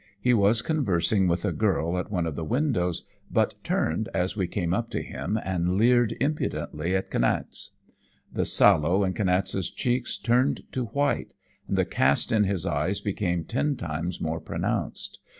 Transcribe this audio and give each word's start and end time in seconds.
He 0.19 0.33
was 0.33 0.63
conversing 0.63 1.27
with 1.27 1.45
a 1.45 1.51
girl 1.51 1.95
at 1.95 2.09
one 2.09 2.25
of 2.25 2.33
the 2.35 2.43
windows, 2.43 3.03
but 3.29 3.53
turned 3.63 4.09
as 4.15 4.35
we 4.35 4.47
came 4.47 4.73
up 4.73 4.89
to 4.89 5.03
him 5.03 5.37
and 5.43 5.73
leered 5.77 6.15
impudently 6.19 6.95
at 6.95 7.11
Kniaz. 7.11 7.69
The 8.33 8.45
sallow 8.45 9.03
in 9.03 9.13
Kniaz's 9.13 9.69
cheeks 9.69 10.17
turned 10.17 10.63
to 10.71 10.85
white, 10.85 11.35
and 11.67 11.77
the 11.77 11.85
cast 11.85 12.31
in 12.31 12.45
his 12.45 12.65
eyes 12.65 12.99
became 12.99 13.43
ten 13.43 13.75
times 13.75 14.19
more 14.19 14.39
pronounced. 14.41 15.19